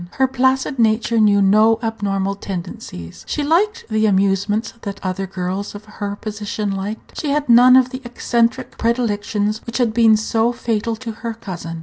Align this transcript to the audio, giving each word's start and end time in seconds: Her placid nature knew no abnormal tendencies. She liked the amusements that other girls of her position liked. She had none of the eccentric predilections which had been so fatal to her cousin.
Her 0.13 0.27
placid 0.27 0.79
nature 0.79 1.19
knew 1.19 1.43
no 1.43 1.77
abnormal 1.83 2.33
tendencies. 2.33 3.23
She 3.27 3.43
liked 3.43 3.85
the 3.87 4.07
amusements 4.07 4.73
that 4.81 4.99
other 5.05 5.27
girls 5.27 5.75
of 5.75 5.85
her 5.85 6.15
position 6.15 6.71
liked. 6.71 7.19
She 7.21 7.29
had 7.29 7.47
none 7.47 7.75
of 7.75 7.91
the 7.91 8.01
eccentric 8.03 8.79
predilections 8.79 9.61
which 9.67 9.77
had 9.77 9.93
been 9.93 10.17
so 10.17 10.53
fatal 10.53 10.95
to 10.95 11.11
her 11.11 11.35
cousin. 11.35 11.79